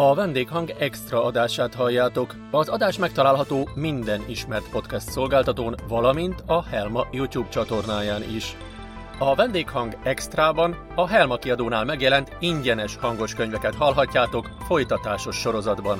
A 0.00 0.14
vendéghang 0.14 0.70
extra 0.78 1.24
adását 1.24 1.74
halljátok. 1.74 2.34
Az 2.50 2.68
adás 2.68 2.98
megtalálható 2.98 3.68
minden 3.74 4.24
ismert 4.28 4.70
podcast 4.70 5.10
szolgáltatón, 5.10 5.74
valamint 5.88 6.42
a 6.46 6.64
Helma 6.64 7.06
YouTube 7.10 7.48
csatornáján 7.48 8.22
is. 8.22 8.56
A 9.18 9.34
vendéghang 9.34 9.96
extrában 10.02 10.76
a 10.94 11.06
Helma 11.06 11.36
kiadónál 11.36 11.84
megjelent 11.84 12.36
ingyenes 12.40 12.96
hangos 12.96 13.34
könyveket 13.34 13.74
hallhatjátok 13.74 14.50
folytatásos 14.66 15.36
sorozatban. 15.36 15.98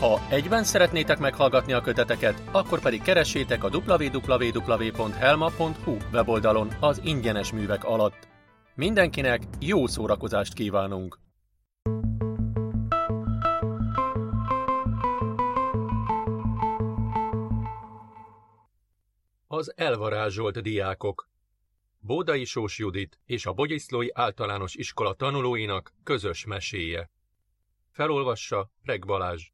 Ha 0.00 0.20
egyben 0.28 0.64
szeretnétek 0.64 1.18
meghallgatni 1.18 1.72
a 1.72 1.80
köteteket, 1.80 2.42
akkor 2.52 2.80
pedig 2.80 3.02
keressétek 3.02 3.64
a 3.64 3.70
www.helma.hu 3.86 5.16
weboldalon 6.12 6.68
az 6.80 7.00
ingyenes 7.04 7.52
művek 7.52 7.84
alatt. 7.84 8.28
Mindenkinek 8.74 9.42
jó 9.60 9.86
szórakozást 9.86 10.52
kívánunk! 10.52 11.31
Az 19.62 19.72
elvarázsolt 19.76 20.62
diákok 20.62 21.28
Bódai 22.00 22.44
Sós 22.44 22.78
Judit 22.78 23.20
és 23.26 23.46
a 23.46 23.52
Bogyiszlói 23.52 24.08
Általános 24.12 24.74
Iskola 24.74 25.14
tanulóinak 25.14 25.92
közös 26.04 26.44
meséje. 26.44 27.10
Felolvassa 27.90 28.70
Reg 28.82 29.06
Balázs. 29.06 29.48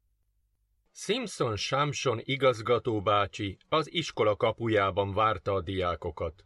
Simpson 0.91 1.55
Samson 1.55 2.19
igazgató 2.23 3.01
bácsi 3.01 3.57
az 3.67 3.91
iskola 3.91 4.35
kapujában 4.35 5.13
várta 5.13 5.53
a 5.53 5.61
diákokat. 5.61 6.45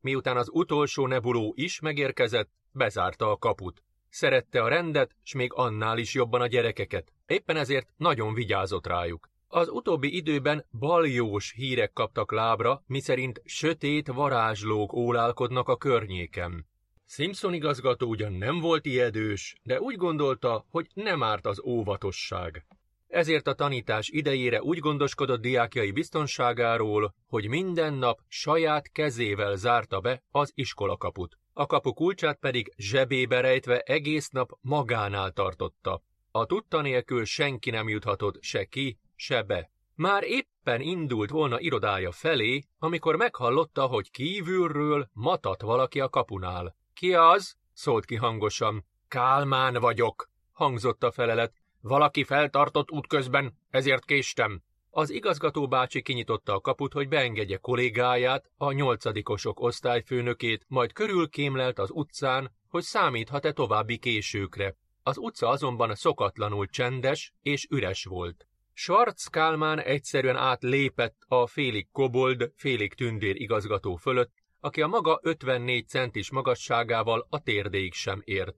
Miután 0.00 0.36
az 0.36 0.48
utolsó 0.52 1.06
nebuló 1.06 1.52
is 1.56 1.80
megérkezett, 1.80 2.50
bezárta 2.72 3.30
a 3.30 3.36
kaput. 3.36 3.82
Szerette 4.08 4.62
a 4.62 4.68
rendet, 4.68 5.16
s 5.22 5.34
még 5.34 5.52
annál 5.52 5.98
is 5.98 6.14
jobban 6.14 6.40
a 6.40 6.46
gyerekeket. 6.46 7.12
Éppen 7.26 7.56
ezért 7.56 7.88
nagyon 7.96 8.34
vigyázott 8.34 8.86
rájuk. 8.86 9.32
Az 9.56 9.68
utóbbi 9.68 10.16
időben 10.16 10.66
baljós 10.78 11.52
hírek 11.56 11.92
kaptak 11.92 12.32
lábra, 12.32 12.82
miszerint 12.86 13.42
sötét 13.44 14.06
varázslók 14.06 14.92
ólálkodnak 14.92 15.68
a 15.68 15.76
környéken. 15.76 16.66
Simpson 17.06 17.54
igazgató 17.54 18.08
ugyan 18.08 18.32
nem 18.32 18.60
volt 18.60 18.86
ijedős, 18.86 19.54
de 19.62 19.80
úgy 19.80 19.96
gondolta, 19.96 20.66
hogy 20.70 20.86
nem 20.94 21.22
árt 21.22 21.46
az 21.46 21.62
óvatosság. 21.64 22.66
Ezért 23.06 23.46
a 23.46 23.54
tanítás 23.54 24.08
idejére 24.08 24.62
úgy 24.62 24.78
gondoskodott 24.78 25.40
diákjai 25.40 25.90
biztonságáról, 25.90 27.14
hogy 27.26 27.48
minden 27.48 27.94
nap 27.94 28.18
saját 28.28 28.92
kezével 28.92 29.56
zárta 29.56 30.00
be 30.00 30.22
az 30.30 30.52
iskolakaput. 30.54 31.38
A 31.52 31.66
kapu 31.66 31.92
kulcsát 31.92 32.38
pedig 32.38 32.72
zsebébe 32.76 33.40
rejtve 33.40 33.78
egész 33.78 34.28
nap 34.28 34.50
magánál 34.60 35.30
tartotta. 35.32 36.02
A 36.30 36.46
tudta 36.46 36.80
nélkül 36.80 37.24
senki 37.24 37.70
nem 37.70 37.88
juthatott 37.88 38.42
se 38.42 38.64
ki, 38.64 38.98
se 39.16 39.42
be. 39.42 39.70
Már 39.94 40.22
éppen 40.22 40.80
indult 40.80 41.30
volna 41.30 41.60
irodája 41.60 42.12
felé, 42.12 42.64
amikor 42.78 43.16
meghallotta, 43.16 43.86
hogy 43.86 44.10
kívülről 44.10 45.08
matat 45.12 45.62
valaki 45.62 46.00
a 46.00 46.08
kapunál. 46.08 46.76
Ki 46.94 47.14
az? 47.14 47.56
szólt 47.72 48.04
ki 48.04 48.16
hangosan. 48.16 48.84
Kálmán 49.08 49.74
vagyok, 49.74 50.30
hangzott 50.52 51.02
a 51.02 51.10
felelet. 51.10 51.52
Valaki 51.80 52.24
feltartott 52.24 52.90
útközben, 52.90 53.58
ezért 53.70 54.04
késtem. 54.04 54.62
Az 54.90 55.10
igazgató 55.10 55.68
bácsi 55.68 56.02
kinyitotta 56.02 56.54
a 56.54 56.60
kaput, 56.60 56.92
hogy 56.92 57.08
beengedje 57.08 57.56
kollégáját, 57.56 58.50
a 58.56 58.72
nyolcadikosok 58.72 59.60
osztályfőnökét, 59.60 60.64
majd 60.68 60.92
körülkémlelt 60.92 61.78
az 61.78 61.90
utcán, 61.92 62.52
hogy 62.68 62.82
számíthat-e 62.82 63.52
további 63.52 63.98
későkre. 63.98 64.76
Az 65.02 65.18
utca 65.18 65.48
azonban 65.48 65.94
szokatlanul 65.94 66.66
csendes 66.66 67.32
és 67.42 67.66
üres 67.70 68.04
volt. 68.04 68.46
Schwarz 68.76 69.26
Kálmán 69.26 69.80
egyszerűen 69.80 70.36
átlépett 70.36 71.16
a 71.26 71.46
félig 71.46 71.88
kobold, 71.92 72.52
félig 72.56 72.94
tündér 72.94 73.36
igazgató 73.36 73.96
fölött, 73.96 74.32
aki 74.60 74.82
a 74.82 74.86
maga 74.86 75.20
54 75.22 75.88
centis 75.88 76.30
magasságával 76.30 77.26
a 77.30 77.42
térdéig 77.42 77.92
sem 77.92 78.20
ért. 78.24 78.56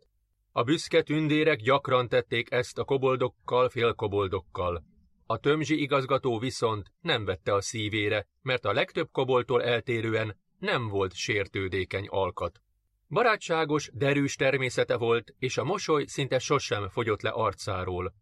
A 0.53 0.62
büszke 0.62 1.03
tündérek 1.03 1.60
gyakran 1.60 2.09
tették 2.09 2.50
ezt 2.50 2.78
a 2.78 2.84
koboldokkal, 2.84 3.69
félkoboldokkal. 3.69 4.84
A 5.27 5.38
tömzsi 5.38 5.81
igazgató 5.81 6.38
viszont 6.38 6.93
nem 7.00 7.25
vette 7.25 7.54
a 7.54 7.60
szívére, 7.60 8.27
mert 8.43 8.65
a 8.65 8.72
legtöbb 8.72 9.09
koboltól 9.12 9.62
eltérően 9.62 10.38
nem 10.59 10.88
volt 10.88 11.15
sértődékeny 11.15 12.06
alkat. 12.06 12.60
Barátságos, 13.09 13.91
derűs 13.93 14.34
természete 14.34 14.97
volt, 14.97 15.34
és 15.38 15.56
a 15.56 15.65
mosoly 15.65 16.04
szinte 16.04 16.38
sosem 16.38 16.88
fogyott 16.88 17.22
le 17.22 17.31
arcáról. 17.31 18.15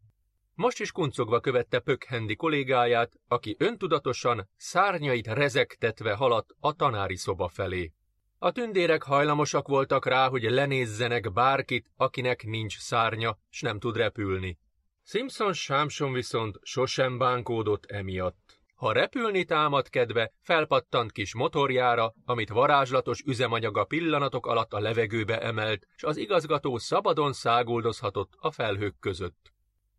Most 0.56 0.81
is 0.81 0.92
kuncogva 0.92 1.41
követte 1.41 1.78
Pökhendi 1.78 2.37
kollégáját, 2.37 3.12
aki 3.28 3.56
öntudatosan, 3.59 4.48
szárnyait 4.56 5.26
rezektetve 5.26 6.15
haladt 6.15 6.50
a 6.60 6.72
tanári 6.72 7.16
szoba 7.16 7.48
felé. 7.48 7.92
A 8.38 8.53
tündérek 8.53 9.03
hajlamosak 9.03 9.69
voltak 9.69 10.06
rá, 10.06 10.28
hogy 10.28 10.43
lenézzenek 10.43 11.32
bárkit, 11.32 11.91
akinek 11.97 12.44
nincs 12.44 12.78
szárnya, 12.78 13.38
s 13.50 13.60
nem 13.60 13.78
tud 13.78 13.97
repülni. 13.97 14.59
Simpson 15.04 15.53
Sámson 15.53 16.12
viszont 16.12 16.59
sosem 16.62 17.19
bánkódott 17.19 17.84
emiatt. 17.84 18.59
Ha 18.75 18.93
repülni 18.93 19.44
támad 19.44 19.88
kedve, 19.88 20.32
felpattant 20.41 21.12
kis 21.12 21.34
motorjára, 21.34 22.14
amit 22.25 22.48
varázslatos 22.48 23.20
üzemanyaga 23.20 23.84
pillanatok 23.84 24.47
alatt 24.47 24.72
a 24.72 24.81
levegőbe 24.81 25.41
emelt, 25.41 25.87
s 25.97 26.03
az 26.03 26.16
igazgató 26.16 26.78
szabadon 26.78 27.32
száguldozhatott 27.32 28.32
a 28.38 28.50
felhők 28.50 28.98
között. 29.00 29.53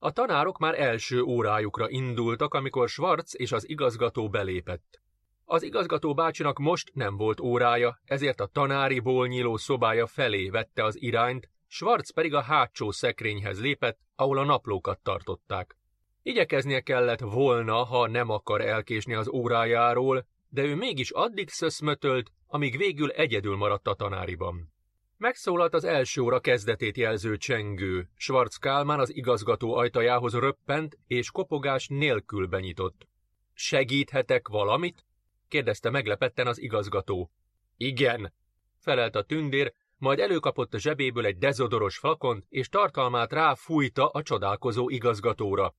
A 0.05 0.11
tanárok 0.11 0.57
már 0.57 0.79
első 0.79 1.21
órájukra 1.21 1.89
indultak, 1.89 2.53
amikor 2.53 2.89
Schwarz 2.89 3.35
és 3.37 3.51
az 3.51 3.69
igazgató 3.69 4.29
belépett. 4.29 5.01
Az 5.45 5.63
igazgató 5.63 6.13
bácsinak 6.13 6.59
most 6.59 6.91
nem 6.93 7.17
volt 7.17 7.39
órája, 7.39 7.99
ezért 8.03 8.39
a 8.39 8.45
tanáriból 8.45 9.27
nyíló 9.27 9.57
szobája 9.57 10.07
felé 10.07 10.49
vette 10.49 10.83
az 10.83 11.01
irányt, 11.01 11.49
Schwarz 11.67 12.13
pedig 12.13 12.33
a 12.33 12.41
hátsó 12.41 12.91
szekrényhez 12.91 13.61
lépett, 13.61 13.99
ahol 14.15 14.37
a 14.37 14.43
naplókat 14.43 14.99
tartották. 14.99 15.77
Igyekeznie 16.21 16.81
kellett 16.81 17.19
volna, 17.19 17.83
ha 17.83 18.07
nem 18.07 18.29
akar 18.29 18.61
elkésni 18.61 19.13
az 19.13 19.29
órájáról, 19.29 20.25
de 20.49 20.63
ő 20.63 20.75
mégis 20.75 21.11
addig 21.11 21.49
szöszmötölt, 21.49 22.31
amíg 22.47 22.77
végül 22.77 23.11
egyedül 23.11 23.55
maradt 23.55 23.87
a 23.87 23.93
tanáriban. 23.93 24.74
Megszólalt 25.17 25.73
az 25.73 25.83
első 25.83 26.21
óra 26.21 26.39
kezdetét 26.39 26.97
jelző 26.97 27.37
csengő. 27.37 28.09
Schwarz 28.15 28.55
Kálmán 28.55 28.99
az 28.99 29.15
igazgató 29.15 29.75
ajtajához 29.75 30.33
röppent, 30.33 30.97
és 31.07 31.31
kopogás 31.31 31.87
nélkül 31.87 32.47
benyitott. 32.47 33.07
Segíthetek 33.53 34.47
valamit? 34.47 35.05
kérdezte 35.47 35.89
meglepetten 35.89 36.47
az 36.47 36.61
igazgató. 36.61 37.31
Igen, 37.77 38.33
felelt 38.77 39.15
a 39.15 39.23
tündér, 39.23 39.73
majd 39.97 40.19
előkapott 40.19 40.73
a 40.73 40.79
zsebéből 40.79 41.25
egy 41.25 41.37
dezodoros 41.37 41.97
flakont, 41.97 42.45
és 42.49 42.69
tartalmát 42.69 43.33
ráfújta 43.33 44.09
a 44.09 44.21
csodálkozó 44.21 44.89
igazgatóra. 44.89 45.75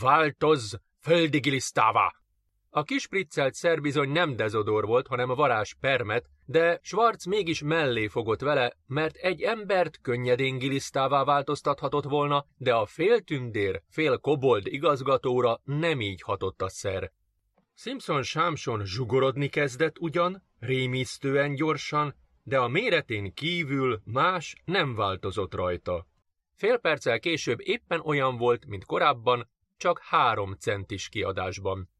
Változz 0.00 0.74
földigilisztává! 1.00 2.21
A 2.74 2.82
kis 2.82 3.06
priccelt 3.06 3.54
szer 3.54 3.80
bizony 3.80 4.08
nem 4.08 4.36
dezodor 4.36 4.86
volt, 4.86 5.06
hanem 5.06 5.30
a 5.30 5.34
varázs 5.34 5.74
permet, 5.80 6.28
de 6.46 6.78
Schwarz 6.82 7.24
mégis 7.24 7.62
mellé 7.62 8.06
fogott 8.06 8.40
vele, 8.40 8.76
mert 8.86 9.16
egy 9.16 9.42
embert 9.42 9.98
könnyedén 10.02 10.58
gilisztává 10.58 11.24
változtathatott 11.24 12.04
volna, 12.04 12.46
de 12.56 12.74
a 12.74 12.86
fél 12.86 13.20
tündér, 13.20 13.82
fél 13.88 14.18
kobold 14.18 14.66
igazgatóra 14.66 15.60
nem 15.64 16.00
így 16.00 16.22
hatott 16.22 16.62
a 16.62 16.68
szer. 16.68 17.12
Simpson 17.74 18.22
Sámson 18.22 18.84
zsugorodni 18.84 19.48
kezdett 19.48 19.98
ugyan, 19.98 20.42
rémisztően 20.58 21.54
gyorsan, 21.54 22.14
de 22.42 22.58
a 22.58 22.68
méretén 22.68 23.34
kívül 23.34 24.00
más 24.04 24.54
nem 24.64 24.94
változott 24.94 25.54
rajta. 25.54 26.06
Fél 26.54 26.78
perccel 26.78 27.20
később 27.20 27.58
éppen 27.60 28.00
olyan 28.00 28.36
volt, 28.36 28.66
mint 28.66 28.84
korábban, 28.84 29.48
csak 29.76 29.98
három 30.02 30.54
centis 30.58 31.08
kiadásban. 31.08 31.90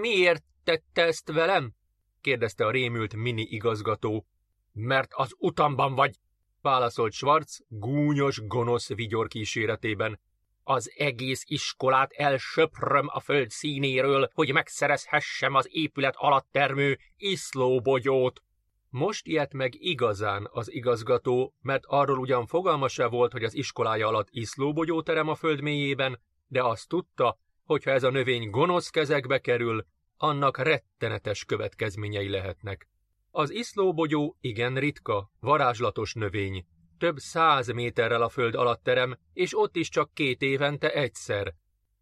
Miért 0.00 0.44
tette 0.64 1.02
ezt 1.02 1.32
velem? 1.32 1.74
kérdezte 2.20 2.66
a 2.66 2.70
rémült 2.70 3.14
mini 3.14 3.42
igazgató. 3.42 4.26
Mert 4.72 5.12
az 5.14 5.34
utamban 5.38 5.94
vagy, 5.94 6.16
válaszolt 6.60 7.12
Schwarz 7.12 7.64
gúnyos, 7.68 8.40
gonosz 8.46 8.88
vigyor 8.88 9.28
kíséretében. 9.28 10.20
Az 10.62 10.92
egész 10.96 11.42
iskolát 11.46 12.12
elsöpröm 12.12 13.06
a 13.08 13.20
föld 13.20 13.50
színéről, 13.50 14.30
hogy 14.34 14.52
megszerezhessem 14.52 15.54
az 15.54 15.68
épület 15.70 16.14
alatt 16.16 16.46
termő 16.50 16.98
iszlóbogyót. 17.16 18.42
Most 18.88 19.26
ilyet 19.26 19.52
meg 19.52 19.74
igazán 19.74 20.48
az 20.50 20.72
igazgató, 20.72 21.54
mert 21.60 21.84
arról 21.86 22.18
ugyan 22.18 22.46
fogalma 22.46 22.88
se 22.88 23.06
volt, 23.06 23.32
hogy 23.32 23.44
az 23.44 23.54
iskolája 23.54 24.08
alatt 24.08 24.28
iszlóbogyó 24.30 25.02
terem 25.02 25.28
a 25.28 25.34
föld 25.34 25.60
mélyében, 25.60 26.20
de 26.46 26.64
azt 26.64 26.88
tudta, 26.88 27.38
hogyha 27.64 27.90
ez 27.90 28.02
a 28.02 28.10
növény 28.10 28.50
gonosz 28.50 28.88
kezekbe 28.88 29.38
kerül, 29.38 29.86
annak 30.16 30.58
rettenetes 30.58 31.44
következményei 31.44 32.28
lehetnek. 32.28 32.88
Az 33.30 33.50
iszlóbogyó 33.50 34.36
igen 34.40 34.74
ritka, 34.74 35.30
varázslatos 35.40 36.14
növény. 36.14 36.66
több 36.98 37.16
száz 37.16 37.72
méterrel 37.72 38.22
a 38.22 38.28
föld 38.28 38.54
alatt 38.54 38.82
terem, 38.82 39.18
és 39.32 39.58
ott 39.58 39.76
is 39.76 39.88
csak 39.88 40.14
két 40.14 40.42
évente 40.42 40.92
egyszer. 40.92 41.54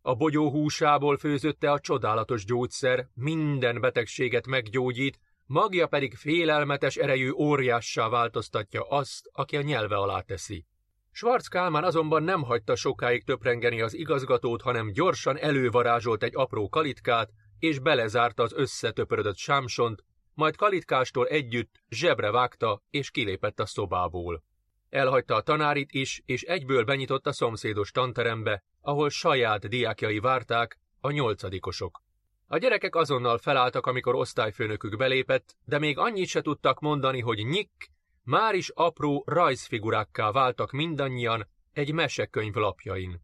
A 0.02 0.14
bogyó 0.14 0.50
húsából 0.50 1.16
főzötte 1.16 1.70
a 1.70 1.80
csodálatos 1.80 2.44
gyógyszer, 2.44 3.08
minden 3.14 3.80
betegséget 3.80 4.46
meggyógyít, 4.46 5.20
magja 5.46 5.86
pedig 5.86 6.14
félelmetes 6.14 6.96
erejű 6.96 7.30
óriássá 7.30 8.08
változtatja 8.08 8.82
azt, 8.82 9.28
aki 9.32 9.56
a 9.56 9.62
nyelve 9.62 9.96
alá 9.96 10.20
teszi. 10.20 10.66
Schwarz 11.12 11.46
Kálmán 11.46 11.84
azonban 11.84 12.22
nem 12.22 12.42
hagyta 12.42 12.76
sokáig 12.76 13.24
töprengeni 13.24 13.80
az 13.80 13.94
igazgatót, 13.94 14.62
hanem 14.62 14.92
gyorsan 14.92 15.38
elővarázsolt 15.38 16.22
egy 16.22 16.36
apró 16.36 16.68
kalitkát, 16.68 17.30
és 17.58 17.78
belezárta 17.78 18.42
az 18.42 18.52
összetöpörödött 18.52 19.36
sámsont, 19.36 20.04
majd 20.34 20.56
kalitkástól 20.56 21.26
együtt 21.26 21.82
zsebre 21.88 22.30
vágta, 22.30 22.82
és 22.90 23.10
kilépett 23.10 23.60
a 23.60 23.66
szobából. 23.66 24.42
Elhagyta 24.88 25.34
a 25.34 25.40
tanárit 25.40 25.92
is, 25.92 26.22
és 26.24 26.42
egyből 26.42 26.84
benyitott 26.84 27.26
a 27.26 27.32
szomszédos 27.32 27.90
tanterembe, 27.90 28.64
ahol 28.80 29.10
saját 29.10 29.68
diákjai 29.68 30.18
várták, 30.18 30.78
a 31.00 31.10
nyolcadikosok. 31.10 32.02
A 32.46 32.58
gyerekek 32.58 32.94
azonnal 32.94 33.38
felálltak, 33.38 33.86
amikor 33.86 34.14
osztályfőnökük 34.14 34.96
belépett, 34.96 35.56
de 35.64 35.78
még 35.78 35.98
annyit 35.98 36.28
se 36.28 36.40
tudtak 36.40 36.80
mondani, 36.80 37.20
hogy 37.20 37.38
nyik, 37.38 37.90
már 38.22 38.54
is 38.54 38.70
apró 38.74 39.24
rajzfigurákká 39.26 40.30
váltak 40.30 40.70
mindannyian 40.70 41.48
egy 41.72 41.92
mesekönyv 41.92 42.54
lapjain. 42.54 43.20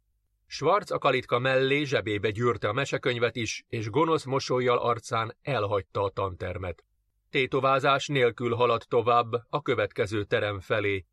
Schwarz 0.47 0.91
a 0.91 0.99
kalitka 0.99 1.39
mellé 1.39 1.83
zsebébe 1.83 2.31
gyűrte 2.31 2.69
a 2.69 2.73
mesekönyvet 2.73 3.37
is, 3.37 3.65
és 3.69 3.91
gonosz 3.91 4.25
mosolyjal 4.25 4.79
arcán 4.79 5.37
elhagyta 5.43 6.03
a 6.03 6.11
tantermet. 6.11 6.85
Tétovázás 7.31 8.07
nélkül 8.07 8.55
haladt 8.55 8.89
tovább 8.89 9.33
a 9.49 9.63
következő 9.63 10.25
terem 10.25 10.61
felé. 10.61 11.05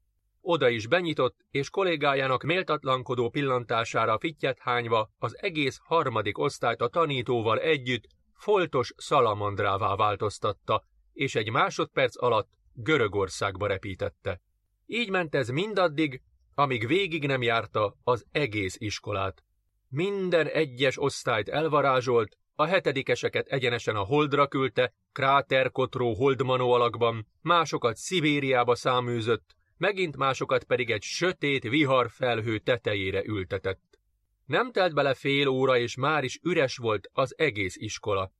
Oda 0.41 0.69
is 0.69 0.87
benyitott, 0.87 1.35
és 1.49 1.69
kollégájának 1.69 2.43
méltatlankodó 2.43 3.29
pillantására 3.29 4.19
fittyet 4.19 4.59
hányva 4.59 5.09
az 5.17 5.37
egész 5.37 5.79
harmadik 5.83 6.37
osztályt 6.37 6.81
a 6.81 6.87
tanítóval 6.87 7.59
együtt 7.59 8.07
foltos 8.33 8.93
szalamandrává 8.97 9.95
változtatta, 9.95 10.83
és 11.13 11.35
egy 11.35 11.51
másodperc 11.51 12.21
alatt 12.21 12.49
Görögországba 12.73 13.67
repítette. 13.67 14.41
Így 14.85 15.09
ment 15.09 15.35
ez 15.35 15.49
mindaddig, 15.49 16.21
amíg 16.55 16.87
végig 16.87 17.25
nem 17.25 17.41
járta 17.41 17.95
az 18.03 18.25
egész 18.31 18.75
iskolát. 18.79 19.43
Minden 19.89 20.47
egyes 20.47 21.01
osztályt 21.01 21.49
elvarázsolt, 21.49 22.37
a 22.55 22.65
hetedikeseket 22.65 23.47
egyenesen 23.47 23.95
a 23.95 24.03
holdra 24.03 24.47
küldte, 24.47 24.93
kráterkotró 25.11 26.13
holdmanó 26.13 26.71
alakban, 26.71 27.27
másokat 27.41 27.95
Szibériába 27.95 28.75
száműzött, 28.75 29.55
megint 29.77 30.17
másokat 30.17 30.63
pedig 30.63 30.91
egy 30.91 31.01
sötét 31.01 31.63
viharfelhő 31.63 32.59
tetejére 32.59 33.23
ültetett. 33.25 33.99
Nem 34.45 34.71
telt 34.71 34.93
bele 34.93 35.13
fél 35.13 35.47
óra, 35.47 35.77
és 35.77 35.95
már 35.95 36.23
is 36.23 36.39
üres 36.43 36.77
volt 36.77 37.09
az 37.13 37.33
egész 37.37 37.75
iskola. 37.77 38.31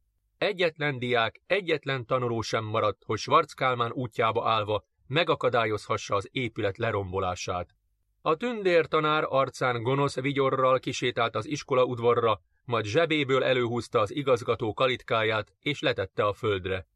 Egyetlen 0.43 0.99
diák, 0.99 1.41
egyetlen 1.47 2.05
tanuló 2.05 2.41
sem 2.41 2.63
maradt, 2.63 3.03
hogy 3.05 3.17
Schwarzkálmán 3.17 3.91
útjába 3.91 4.49
állva 4.49 4.83
megakadályozhassa 5.07 6.15
az 6.15 6.29
épület 6.31 6.77
lerombolását. 6.77 7.69
A 8.21 8.35
tündér 8.35 8.87
tanár 8.87 9.23
arcán 9.27 9.83
gonosz 9.83 10.15
vigyorral 10.15 10.79
kisétált 10.79 11.35
az 11.35 11.45
iskola 11.45 11.83
udvarra, 11.85 12.41
majd 12.65 12.85
zsebéből 12.85 13.43
előhúzta 13.43 13.99
az 13.99 14.15
igazgató 14.15 14.73
kalitkáját, 14.73 15.53
és 15.59 15.79
letette 15.79 16.25
a 16.25 16.33
földre. 16.33 16.87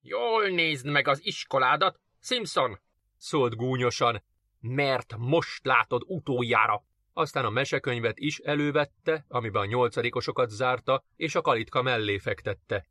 Jól 0.00 0.48
nézd 0.48 0.86
meg 0.86 1.08
az 1.08 1.26
iskoládat, 1.26 2.00
Simpson! 2.22 2.78
szólt 3.16 3.56
gúnyosan, 3.56 4.22
mert 4.60 5.16
most 5.16 5.64
látod 5.64 6.02
utoljára. 6.06 6.84
Aztán 7.12 7.44
a 7.44 7.50
mesekönyvet 7.50 8.18
is 8.18 8.38
elővette, 8.38 9.24
amiben 9.28 9.62
a 9.62 9.66
nyolcadikosokat 9.66 10.50
zárta, 10.50 11.04
és 11.16 11.34
a 11.34 11.40
kalitka 11.40 11.82
mellé 11.82 12.18
fektette. 12.18 12.86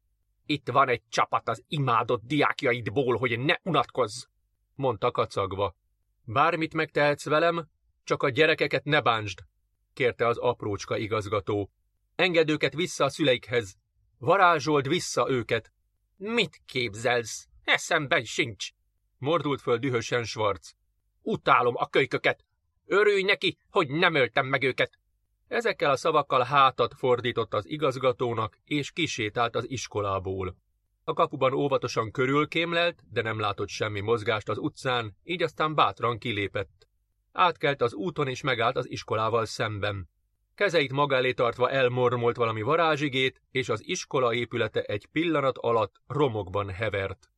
Itt 0.46 0.70
van 0.70 0.90
egy 0.90 1.02
csapat 1.10 1.50
az 1.50 1.64
imádott 1.68 2.22
diákjaidból, 2.24 3.18
hogy 3.18 3.40
ne 3.40 3.56
unatkozz, 3.64 4.24
mondta 4.76 5.12
kacagva. 5.12 5.76
Bármit 6.24 6.74
megtehetsz 6.74 7.26
velem, 7.26 7.70
csak 8.04 8.24
a 8.24 8.30
gyerekeket 8.30 8.84
ne 8.84 9.02
bántsd, 9.02 9.40
kérte 9.94 10.28
az 10.28 10.38
aprócska 10.38 10.98
igazgató. 10.98 11.72
Engedd 12.16 12.50
őket 12.50 12.74
vissza 12.74 13.04
a 13.04 13.10
szüleikhez. 13.10 13.76
Varázsold 14.18 14.88
vissza 14.88 15.30
őket. 15.30 15.72
Mit 16.16 16.62
képzelsz? 16.66 17.48
Eszemben 17.64 18.24
sincs. 18.24 18.70
Mordult 19.18 19.62
föl 19.62 19.78
dühösen 19.78 20.24
Schwarz. 20.24 20.76
Utálom 21.22 21.76
a 21.78 21.88
kölyköket. 21.88 22.46
Örülj 22.92 23.22
neki, 23.24 23.58
hogy 23.70 23.90
nem 23.90 24.16
öltem 24.16 24.46
meg 24.46 24.64
őket. 24.64 25.00
Ezekkel 25.48 25.92
a 25.92 25.96
szavakkal 25.96 26.44
hátat 26.44 26.94
fordított 26.94 27.54
az 27.54 27.70
igazgatónak, 27.70 28.58
és 28.66 28.92
kisétált 28.92 29.56
az 29.56 29.70
iskolából. 29.70 30.56
A 31.04 31.14
kapuban 31.14 31.54
óvatosan 31.54 32.12
körülkémlelt, 32.12 33.04
de 33.12 33.22
nem 33.22 33.40
látott 33.40 33.68
semmi 33.68 34.00
mozgást 34.00 34.50
az 34.50 34.58
utcán, 34.58 35.16
így 35.24 35.44
aztán 35.44 35.76
bátran 35.76 36.18
kilépett. 36.18 36.88
Átkelt 37.32 37.82
az 37.82 37.94
úton 37.94 38.28
és 38.28 38.42
megállt 38.42 38.76
az 38.76 38.90
iskolával 38.90 39.46
szemben. 39.46 40.10
Kezeit 40.56 40.92
maga 40.92 41.16
elé 41.16 41.34
tartva 41.34 41.70
elmormolt 41.70 42.36
valami 42.36 42.62
varázsigét, 42.62 43.42
és 43.52 43.70
az 43.70 43.88
iskola 43.88 44.34
épülete 44.34 44.82
egy 44.82 45.08
pillanat 45.12 45.58
alatt 45.58 45.96
romokban 46.08 46.70
hevert. 46.70 47.30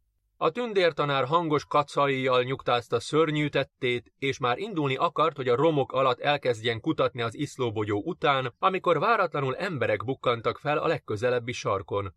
A 0.43 0.51
tündértanár 0.51 1.25
hangos 1.25 1.65
kacaival 1.65 2.43
nyugtázta 2.43 2.99
szörnyű 2.99 3.47
tettét, 3.47 4.13
és 4.19 4.38
már 4.38 4.57
indulni 4.57 4.95
akart, 4.95 5.35
hogy 5.35 5.47
a 5.47 5.55
romok 5.55 5.91
alatt 5.91 6.19
elkezdjen 6.19 6.79
kutatni 6.79 7.21
az 7.21 7.35
iszlóbogyó 7.35 8.01
után, 8.05 8.53
amikor 8.59 8.99
váratlanul 8.99 9.55
emberek 9.55 10.05
bukkantak 10.05 10.57
fel 10.57 10.77
a 10.77 10.88
legközelebbi 10.88 11.51
sarkon. 11.51 12.13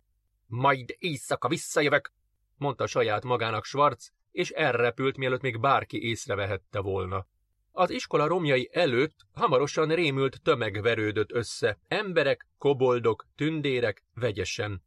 Majd 0.46 0.96
éjszaka 0.98 1.48
visszajövök, 1.48 2.12
mondta 2.56 2.86
saját 2.86 3.24
magának 3.24 3.64
Schwarz, 3.64 4.12
és 4.30 4.50
elrepült, 4.50 5.16
mielőtt 5.16 5.42
még 5.42 5.60
bárki 5.60 6.08
észrevehette 6.08 6.80
volna. 6.80 7.26
Az 7.72 7.90
iskola 7.90 8.26
romjai 8.26 8.70
előtt 8.72 9.16
hamarosan 9.32 9.88
rémült 9.88 10.42
tömeg 10.42 10.82
verődött 10.82 11.32
össze, 11.32 11.78
emberek, 11.88 12.46
koboldok, 12.58 13.26
tündérek, 13.36 14.04
vegyesen. 14.14 14.82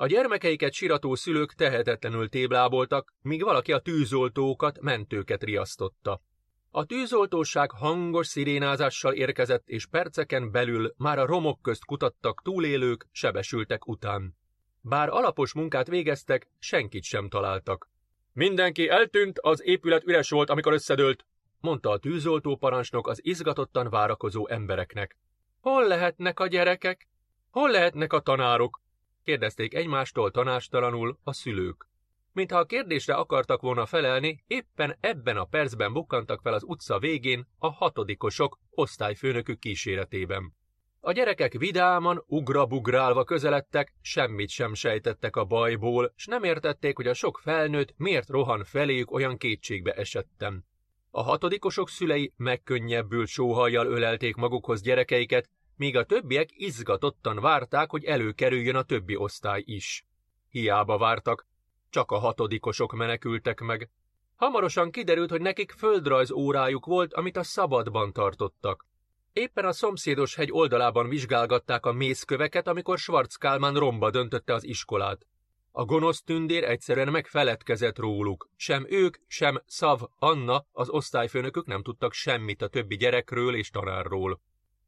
A 0.00 0.06
gyermekeiket 0.06 0.72
sirató 0.72 1.14
szülők 1.14 1.54
tehetetlenül 1.54 2.28
tébláboltak, 2.28 3.14
míg 3.22 3.42
valaki 3.42 3.72
a 3.72 3.78
tűzoltókat, 3.78 4.80
mentőket 4.80 5.42
riasztotta. 5.42 6.22
A 6.70 6.84
tűzoltóság 6.84 7.70
hangos 7.70 8.26
szirénázással 8.26 9.12
érkezett, 9.12 9.68
és 9.68 9.86
perceken 9.86 10.50
belül 10.50 10.94
már 10.96 11.18
a 11.18 11.26
romok 11.26 11.62
közt 11.62 11.84
kutattak 11.84 12.42
túlélők, 12.42 13.08
sebesültek 13.12 13.86
után. 13.86 14.36
Bár 14.80 15.08
alapos 15.08 15.54
munkát 15.54 15.88
végeztek, 15.88 16.48
senkit 16.58 17.04
sem 17.04 17.28
találtak. 17.28 17.88
Mindenki 18.32 18.88
eltűnt, 18.88 19.38
az 19.38 19.62
épület 19.64 20.04
üres 20.04 20.30
volt, 20.30 20.50
amikor 20.50 20.72
összedőlt, 20.72 21.26
mondta 21.60 21.90
a 21.90 21.98
tűzoltó 21.98 22.56
parancsnok 22.56 23.08
az 23.08 23.20
izgatottan 23.22 23.90
várakozó 23.90 24.48
embereknek. 24.48 25.16
Hol 25.60 25.86
lehetnek 25.86 26.40
a 26.40 26.46
gyerekek? 26.46 27.08
Hol 27.50 27.70
lehetnek 27.70 28.12
a 28.12 28.20
tanárok? 28.20 28.80
Kérdezték 29.24 29.74
egymástól 29.74 30.30
tanástalanul 30.30 31.18
a 31.22 31.32
szülők. 31.32 31.88
Mintha 32.32 32.58
a 32.58 32.64
kérdésre 32.64 33.14
akartak 33.14 33.60
volna 33.60 33.86
felelni, 33.86 34.44
éppen 34.46 34.96
ebben 35.00 35.36
a 35.36 35.44
percben 35.44 35.92
bukkantak 35.92 36.40
fel 36.40 36.52
az 36.52 36.62
utca 36.66 36.98
végén 36.98 37.46
a 37.58 37.70
hatodikosok 37.70 38.58
osztályfőnökük 38.70 39.58
kíséretében. 39.58 40.58
A 41.00 41.12
gyerekek 41.12 41.52
vidáman, 41.52 42.24
ugra-bugrálva 42.26 43.24
közeledtek, 43.24 43.94
semmit 44.00 44.48
sem 44.48 44.74
sejtettek 44.74 45.36
a 45.36 45.44
bajból, 45.44 46.12
s 46.16 46.26
nem 46.26 46.44
értették, 46.44 46.96
hogy 46.96 47.06
a 47.06 47.14
sok 47.14 47.38
felnőtt 47.38 47.94
miért 47.96 48.28
rohan 48.28 48.64
feléjük 48.64 49.10
olyan 49.10 49.36
kétségbe 49.36 49.92
esettem. 49.92 50.64
A 51.10 51.22
hatodikosok 51.22 51.88
szülei 51.88 52.32
megkönnyebbült 52.36 53.28
sóhajjal 53.28 53.86
ölelték 53.86 54.34
magukhoz 54.34 54.82
gyerekeiket, 54.82 55.50
míg 55.80 55.96
a 55.96 56.04
többiek 56.04 56.48
izgatottan 56.52 57.40
várták, 57.40 57.90
hogy 57.90 58.04
előkerüljön 58.04 58.74
a 58.74 58.82
többi 58.82 59.16
osztály 59.16 59.62
is. 59.66 60.06
Hiába 60.48 60.98
vártak, 60.98 61.46
csak 61.90 62.10
a 62.10 62.18
hatodikosok 62.18 62.92
menekültek 62.92 63.60
meg. 63.60 63.90
Hamarosan 64.36 64.90
kiderült, 64.90 65.30
hogy 65.30 65.40
nekik 65.40 65.70
földrajz 65.70 66.30
órájuk 66.30 66.86
volt, 66.86 67.14
amit 67.14 67.36
a 67.36 67.42
szabadban 67.42 68.12
tartottak. 68.12 68.86
Éppen 69.32 69.64
a 69.64 69.72
szomszédos 69.72 70.34
hegy 70.34 70.52
oldalában 70.52 71.08
vizsgálgatták 71.08 71.86
a 71.86 71.92
mészköveket, 71.92 72.66
amikor 72.66 72.98
Schwarz 72.98 73.34
Kálmán 73.34 73.74
romba 73.74 74.10
döntötte 74.10 74.54
az 74.54 74.64
iskolát. 74.64 75.26
A 75.70 75.84
gonosz 75.84 76.22
tündér 76.22 76.64
egyszerűen 76.64 77.10
megfeledkezett 77.10 77.98
róluk. 77.98 78.48
Sem 78.56 78.86
ők, 78.88 79.16
sem 79.26 79.62
Szav 79.66 80.00
Anna, 80.18 80.64
az 80.72 80.88
osztályfőnökök 80.88 81.66
nem 81.66 81.82
tudtak 81.82 82.12
semmit 82.12 82.62
a 82.62 82.68
többi 82.68 82.96
gyerekről 82.96 83.54
és 83.54 83.70
tanárról. 83.70 84.40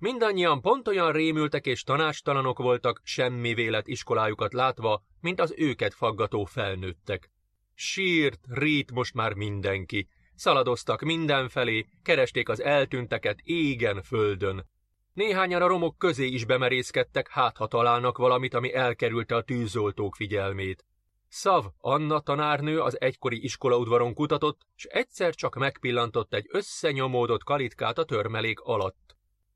Mindannyian 0.02 0.60
pont 0.60 0.88
olyan 0.88 1.12
rémültek 1.12 1.66
és 1.66 1.82
tanástalanok 1.82 2.58
voltak 2.58 3.00
semmi 3.04 3.54
vélet 3.54 3.86
iskolájukat 3.86 4.52
látva, 4.52 5.02
mint 5.20 5.40
az 5.40 5.54
őket 5.56 5.94
faggató 5.94 6.44
felnőttek. 6.44 7.30
Sírt, 7.74 8.40
rít 8.48 8.92
most 8.92 9.14
már 9.14 9.34
mindenki. 9.34 10.08
szaladoztak 10.34 11.00
mindenfelé, 11.00 11.86
keresték 12.02 12.48
az 12.48 12.62
eltűnteket 12.62 13.38
égen 13.42 14.02
földön. 14.02 14.66
Néhányan 15.12 15.62
a 15.62 15.66
romok 15.66 15.98
közé 15.98 16.26
is 16.26 16.44
bemerészkedtek, 16.44 17.28
hát 17.28 17.56
ha 17.56 17.66
találnak 17.66 18.18
valamit, 18.18 18.54
ami 18.54 18.74
elkerülte 18.74 19.36
a 19.36 19.42
tűzoltók 19.42 20.16
figyelmét. 20.16 20.84
Szav 21.28 21.64
Anna 21.78 22.20
tanárnő 22.20 22.80
az 22.80 23.00
egykori 23.00 23.44
iskolaudvaron 23.44 24.14
kutatott, 24.14 24.60
s 24.74 24.84
egyszer 24.84 25.34
csak 25.34 25.54
megpillantott 25.54 26.34
egy 26.34 26.46
összenyomódott 26.48 27.44
kalitkát 27.44 27.98
a 27.98 28.04
törmelék 28.04 28.60
alatt. 28.60 29.01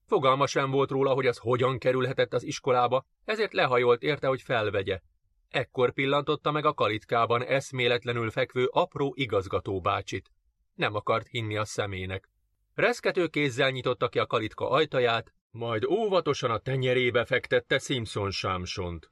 Fogalma 0.06 0.46
sem 0.46 0.70
volt 0.70 0.90
róla, 0.90 1.12
hogy 1.12 1.26
az 1.26 1.38
hogyan 1.38 1.78
kerülhetett 1.78 2.32
az 2.32 2.42
iskolába, 2.42 3.04
ezért 3.24 3.52
lehajolt 3.52 4.02
érte, 4.02 4.26
hogy 4.26 4.42
felvegye. 4.42 5.00
Ekkor 5.48 5.92
pillantotta 5.92 6.50
meg 6.50 6.64
a 6.64 6.74
kalitkában 6.74 7.44
eszméletlenül 7.44 8.30
fekvő 8.30 8.66
apró 8.66 9.12
igazgató 9.16 9.80
bácsit. 9.80 10.30
Nem 10.74 10.94
akart 10.94 11.26
hinni 11.26 11.56
a 11.56 11.64
szemének. 11.64 12.28
Reszkető 12.74 13.26
kézzel 13.26 13.70
nyitotta 13.70 14.08
ki 14.08 14.18
a 14.18 14.26
kalitka 14.26 14.70
ajtaját, 14.70 15.32
majd 15.50 15.84
óvatosan 15.84 16.50
a 16.50 16.58
tenyerébe 16.58 17.24
fektette 17.24 17.78
Simpson 17.78 18.30
sámsont. 18.30 19.10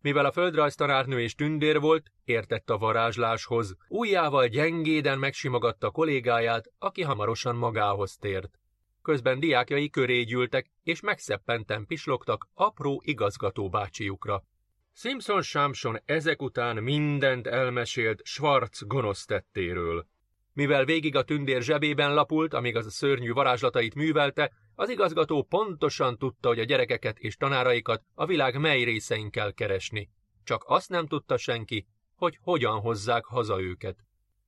Mivel 0.00 0.24
a 0.24 0.32
földrajztanárnő 0.32 1.20
és 1.20 1.34
tündér 1.34 1.80
volt, 1.80 2.12
értett 2.24 2.70
a 2.70 2.78
varázsláshoz, 2.78 3.76
ujjával 3.88 4.46
gyengéden 4.46 5.18
megsimogatta 5.18 5.90
kollégáját, 5.90 6.72
aki 6.78 7.02
hamarosan 7.02 7.56
magához 7.56 8.16
tért. 8.16 8.58
Közben 9.04 9.40
diákjai 9.40 9.90
köré 9.90 10.22
gyűltek, 10.22 10.70
és 10.82 11.00
megszeppenten 11.00 11.86
pislogtak 11.86 12.48
apró 12.54 13.02
igazgató 13.04 13.68
bácsiukra. 13.68 14.44
Simpson 14.94 15.42
Samson 15.42 15.98
ezek 16.04 16.42
után 16.42 16.82
mindent 16.82 17.46
elmesélt 17.46 18.20
Schwarz 18.24 18.82
gonosz 18.86 19.24
tettéről. 19.24 20.06
Mivel 20.52 20.84
végig 20.84 21.16
a 21.16 21.22
tündér 21.22 21.62
zsebében 21.62 22.14
lapult, 22.14 22.54
amíg 22.54 22.76
az 22.76 22.86
a 22.86 22.90
szörnyű 22.90 23.32
varázslatait 23.32 23.94
művelte, 23.94 24.52
az 24.74 24.88
igazgató 24.88 25.42
pontosan 25.42 26.18
tudta, 26.18 26.48
hogy 26.48 26.58
a 26.58 26.64
gyerekeket 26.64 27.18
és 27.18 27.36
tanáraikat 27.36 28.02
a 28.14 28.26
világ 28.26 28.60
mely 28.60 28.82
részein 28.82 29.30
kell 29.30 29.52
keresni. 29.52 30.10
Csak 30.44 30.64
azt 30.66 30.88
nem 30.88 31.06
tudta 31.06 31.36
senki, 31.36 31.86
hogy 32.16 32.38
hogyan 32.40 32.80
hozzák 32.80 33.24
haza 33.24 33.60
őket. 33.60 33.96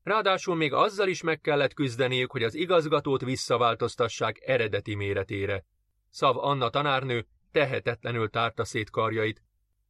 Ráadásul 0.06 0.54
még 0.54 0.72
azzal 0.72 1.08
is 1.08 1.22
meg 1.22 1.40
kellett 1.40 1.74
küzdeniük, 1.74 2.30
hogy 2.30 2.42
az 2.42 2.54
igazgatót 2.54 3.20
visszaváltoztassák 3.20 4.40
eredeti 4.40 4.94
méretére. 4.94 5.64
Szav 6.10 6.36
Anna 6.36 6.70
tanárnő 6.70 7.26
tehetetlenül 7.52 8.30
tárta 8.30 8.64
szét 8.64 8.90
karjait. 8.90 9.42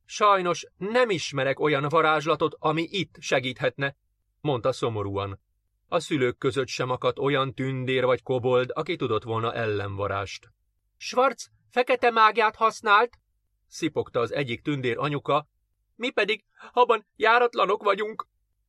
Sajnos 0.04 0.66
nem 0.76 1.10
ismerek 1.10 1.60
olyan 1.60 1.86
varázslatot, 1.88 2.56
ami 2.58 2.82
itt 2.90 3.14
segíthetne, 3.18 3.96
mondta 4.40 4.72
szomorúan. 4.72 5.40
A 5.88 6.00
szülők 6.00 6.38
között 6.38 6.68
sem 6.68 6.90
akadt 6.90 7.18
olyan 7.18 7.54
tündér 7.54 8.04
vagy 8.04 8.22
kobold, 8.22 8.70
aki 8.74 8.96
tudott 8.96 9.24
volna 9.24 9.54
ellenvarást. 9.54 10.48
Schwarz 10.96 11.50
fekete 11.70 12.10
mágiát 12.10 12.56
használt, 12.56 13.18
szipogta 13.66 14.20
az 14.20 14.32
egyik 14.32 14.62
tündér 14.62 14.98
anyuka, 14.98 15.48
mi 15.94 16.10
pedig 16.10 16.44
abban 16.72 17.06
járatlanok 17.16 17.82
vagyunk. 17.82 18.26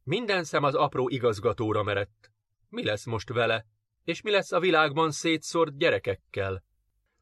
Minden 0.08 0.44
szem 0.44 0.64
az 0.64 0.76
apró 0.76 1.10
igazgatóra 1.10 1.84
merett. 1.84 2.32
Mi 2.70 2.84
lesz 2.84 3.06
most 3.06 3.30
vele? 3.30 3.66
És 4.04 4.22
mi 4.22 4.32
lesz 4.32 4.52
a 4.52 4.60
világban 4.60 5.12
szétszórt 5.12 5.78
gyerekekkel? 5.78 6.64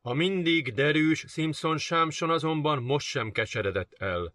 A 0.02 0.14
mindig 0.14 0.74
derűs 0.74 1.26
Simpson 1.28 1.78
sámson 1.78 2.30
azonban 2.30 2.84
most 2.84 3.08
sem 3.08 3.32
keseredett 3.32 3.94
el. 3.94 4.34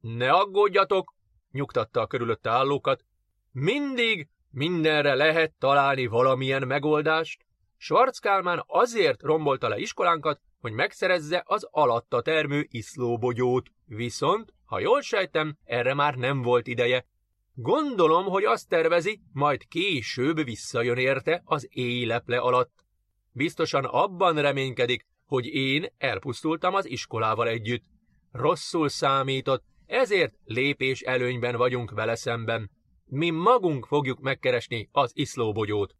Ne 0.00 0.30
aggódjatok, 0.30 1.14
nyugtatta 1.50 2.00
a 2.00 2.06
körülötte 2.06 2.50
állókat. 2.50 3.04
Mindig 3.50 4.28
Mindenre 4.50 5.14
lehet 5.14 5.54
találni 5.58 6.06
valamilyen 6.06 6.66
megoldást. 6.66 7.46
Schwarz 7.76 8.18
Kálmán 8.18 8.62
azért 8.66 9.22
rombolta 9.22 9.68
le 9.68 9.78
iskolánkat, 9.78 10.40
hogy 10.60 10.72
megszerezze 10.72 11.42
az 11.46 11.68
alatta 11.70 12.20
termő 12.20 12.66
iszlóbogyót. 12.70 13.70
Viszont, 13.84 14.52
ha 14.64 14.80
jól 14.80 15.00
sejtem, 15.00 15.56
erre 15.64 15.94
már 15.94 16.14
nem 16.14 16.42
volt 16.42 16.66
ideje. 16.66 17.06
Gondolom, 17.54 18.24
hogy 18.24 18.44
azt 18.44 18.68
tervezi, 18.68 19.20
majd 19.32 19.68
később 19.68 20.44
visszajön 20.44 20.96
érte 20.96 21.42
az 21.44 21.68
éjleple 21.70 22.38
alatt. 22.38 22.84
Biztosan 23.32 23.84
abban 23.84 24.40
reménykedik, 24.40 25.06
hogy 25.26 25.46
én 25.46 25.86
elpusztultam 25.98 26.74
az 26.74 26.86
iskolával 26.86 27.48
együtt. 27.48 27.84
Rosszul 28.30 28.88
számított, 28.88 29.64
ezért 29.86 30.34
lépés 30.44 31.00
előnyben 31.00 31.56
vagyunk 31.56 31.90
vele 31.90 32.14
szemben. 32.14 32.70
Mi 33.04 33.30
magunk 33.30 33.86
fogjuk 33.86 34.20
megkeresni 34.20 34.88
az 34.92 35.10
iszlóbogyót. 35.14 35.94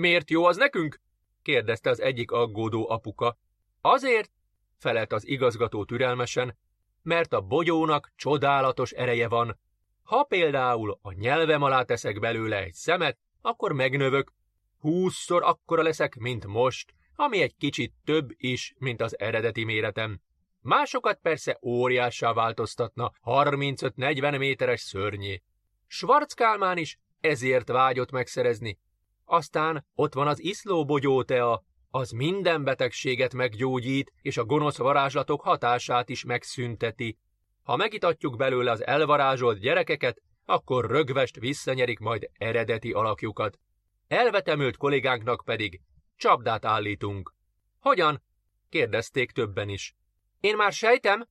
Miért 0.00 0.30
jó 0.30 0.44
az 0.44 0.56
nekünk? 0.56 1.00
kérdezte 1.42 1.90
az 1.90 2.00
egyik 2.00 2.30
aggódó 2.30 2.90
apuka. 2.90 3.38
Azért, 3.80 4.30
felelt 4.78 5.12
az 5.12 5.26
igazgató 5.26 5.84
türelmesen, 5.84 6.58
mert 7.02 7.32
a 7.32 7.40
bogyónak 7.40 8.12
csodálatos 8.16 8.90
ereje 8.90 9.28
van. 9.28 9.58
Ha 10.06 10.22
például 10.22 10.98
a 11.02 11.12
nyelvem 11.12 11.62
alá 11.62 11.82
teszek 11.82 12.20
belőle 12.20 12.62
egy 12.62 12.72
szemet, 12.72 13.18
akkor 13.40 13.72
megnövök. 13.72 14.32
Húszszor 14.78 15.42
akkora 15.42 15.82
leszek, 15.82 16.14
mint 16.14 16.46
most, 16.46 16.94
ami 17.14 17.40
egy 17.40 17.56
kicsit 17.56 17.92
több 18.04 18.28
is, 18.36 18.74
mint 18.78 19.00
az 19.00 19.18
eredeti 19.18 19.64
méretem. 19.64 20.20
Másokat 20.60 21.18
persze 21.22 21.58
óriássá 21.62 22.32
változtatna 22.32 23.12
35-40 23.24 24.38
méteres 24.38 24.80
szörnyé. 24.80 25.42
Schwarz 25.86 26.32
Kálmán 26.32 26.76
is 26.76 26.98
ezért 27.20 27.68
vágyott 27.68 28.10
megszerezni. 28.10 28.78
Aztán 29.24 29.86
ott 29.94 30.14
van 30.14 30.26
az 30.26 30.42
iszlóbogyótea, 30.42 31.64
az 31.90 32.10
minden 32.10 32.64
betegséget 32.64 33.34
meggyógyít, 33.34 34.12
és 34.22 34.36
a 34.36 34.44
gonosz 34.44 34.76
varázslatok 34.76 35.40
hatását 35.40 36.08
is 36.08 36.24
megszünteti. 36.24 37.18
Ha 37.66 37.76
megitatjuk 37.76 38.36
belőle 38.36 38.70
az 38.70 38.86
elvarázsolt 38.86 39.58
gyerekeket, 39.58 40.22
akkor 40.44 40.90
rögvest 40.90 41.38
visszanyerik 41.38 41.98
majd 41.98 42.30
eredeti 42.32 42.92
alakjukat. 42.92 43.58
Elvetemült 44.06 44.76
kollégánknak 44.76 45.42
pedig 45.44 45.80
csapdát 46.16 46.64
állítunk. 46.64 47.34
Hogyan? 47.78 48.22
kérdezték 48.68 49.30
többen 49.30 49.68
is. 49.68 49.94
Én 50.40 50.56
már 50.56 50.72
sejtem, 50.72 51.26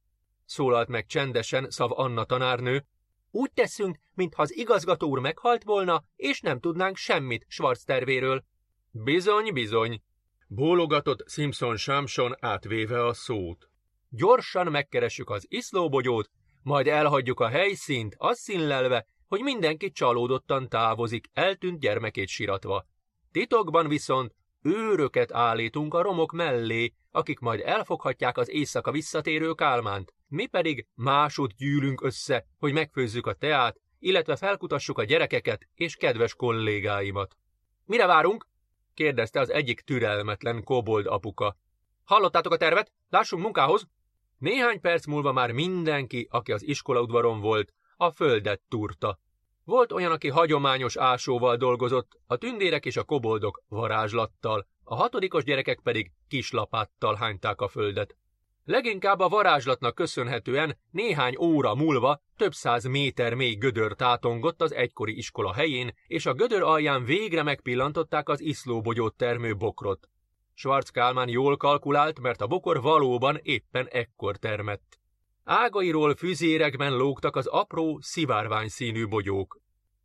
szólalt 0.46 0.88
meg 0.88 1.06
csendesen 1.06 1.70
Szav 1.70 1.92
Anna 1.92 2.26
tanárnő, 2.26 2.86
úgy 3.32 3.52
teszünk, 3.54 3.98
mintha 4.14 4.42
az 4.42 4.56
igazgató 4.56 5.10
úr 5.10 5.20
meghalt 5.20 5.64
volna, 5.64 6.04
és 6.16 6.42
nem 6.42 6.60
tudnánk 6.60 6.96
semmit 6.98 7.46
Schwarz 7.48 7.84
tervéről. 7.84 8.44
Bizony, 8.92 9.54
bizony. 9.54 10.02
Bólogatott 10.48 11.30
Simpson 11.30 11.78
Samson 11.78 12.36
átvéve 12.40 13.06
a 13.06 13.14
szót. 13.14 13.70
Gyorsan 14.16 14.68
megkeressük 14.68 15.30
az 15.30 15.46
iszlóbogyót, 15.48 16.30
majd 16.64 16.88
elhagyjuk 16.88 17.40
a 17.40 17.48
helyszínt, 17.48 18.16
azt 18.18 18.40
színlelve, 18.40 19.08
hogy 19.28 19.42
mindenki 19.42 19.92
csalódottan 19.92 20.70
távozik, 20.70 21.28
eltűnt 21.34 21.80
gyermekét 21.80 22.28
siratva. 22.28 22.86
Titokban 23.32 23.88
viszont 23.88 24.36
őröket 24.62 25.34
állítunk 25.34 25.94
a 25.94 26.02
romok 26.02 26.32
mellé, 26.32 26.94
akik 27.12 27.40
majd 27.40 27.60
elfoghatják 27.60 28.38
az 28.38 28.50
éjszaka 28.50 28.92
visszatérő 28.92 29.54
kálmánt. 29.54 30.14
Mi 30.28 30.46
pedig 30.46 30.88
másút 30.94 31.56
gyűlünk 31.56 32.02
össze, 32.02 32.46
hogy 32.58 32.74
megfőzzük 32.74 33.28
a 33.28 33.34
teát, 33.34 33.80
illetve 34.00 34.36
felkutassuk 34.36 34.98
a 34.98 35.04
gyerekeket 35.04 35.68
és 35.74 35.96
kedves 35.96 36.36
kollégáimat. 36.36 37.36
Mire 37.86 38.06
várunk? 38.06 38.48
kérdezte 38.94 39.40
az 39.40 39.50
egyik 39.50 39.82
türelmetlen 39.82 40.64
kobold 40.64 41.06
apuka. 41.06 41.58
Hallottátok 42.04 42.54
a 42.54 42.58
tervet? 42.58 42.92
Lássunk 43.10 43.44
munkához! 43.44 43.88
Néhány 44.38 44.82
perc 44.82 45.06
múlva 45.06 45.32
már 45.32 45.52
mindenki, 45.52 46.28
aki 46.32 46.52
az 46.52 46.64
iskolaudvaron 46.64 47.40
volt, 47.40 47.74
a 47.98 48.12
földet 48.12 48.62
turta. 48.70 49.20
Volt 49.64 49.92
olyan, 49.92 50.12
aki 50.12 50.30
hagyományos 50.30 50.98
ásóval 50.98 51.56
dolgozott, 51.56 52.20
a 52.28 52.36
tündérek 52.36 52.86
és 52.86 52.98
a 52.98 53.04
koboldok 53.04 53.64
varázslattal, 53.68 54.68
a 54.84 54.96
hatodikos 54.96 55.44
gyerekek 55.44 55.80
pedig 55.84 56.12
kislapáttal 56.28 57.16
hányták 57.16 57.62
a 57.62 57.68
földet. 57.68 58.16
Leginkább 58.66 59.20
a 59.20 59.30
varázslatnak 59.30 59.96
köszönhetően 59.96 60.78
néhány 60.92 61.36
óra 61.40 61.76
múlva 61.76 62.22
több 62.38 62.54
száz 62.54 62.84
méter 62.84 63.34
mély 63.34 63.56
gödör 63.56 63.94
tátongott 63.94 64.62
az 64.62 64.74
egykori 64.74 65.18
iskola 65.18 65.54
helyén, 65.54 65.94
és 66.08 66.26
a 66.26 66.34
gödör 66.34 66.62
alján 66.62 67.04
végre 67.04 67.44
megpillantották 67.44 68.30
az 68.30 68.42
iszlóbogyót 68.42 69.16
termő 69.16 69.56
bokrot. 69.56 70.10
Schwarz 70.58 70.90
Kálmán 70.90 71.30
jól 71.30 71.58
kalkulált, 71.58 72.20
mert 72.20 72.42
a 72.42 72.48
bokor 72.48 72.82
valóban 72.82 73.40
éppen 73.42 73.88
ekkor 73.88 74.38
termett. 74.38 75.00
Ágairól 75.44 76.16
füzérekben 76.16 76.94
lógtak 76.94 77.36
az 77.36 77.48
apró, 77.48 78.00
szivárvány 78.02 78.68
színű 78.68 79.08
bogyók. 79.08 79.60